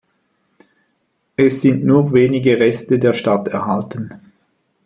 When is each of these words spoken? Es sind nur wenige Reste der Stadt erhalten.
Es 1.37 1.61
sind 1.61 1.85
nur 1.85 2.11
wenige 2.11 2.59
Reste 2.59 2.97
der 2.97 3.13
Stadt 3.13 3.49
erhalten. 3.49 4.19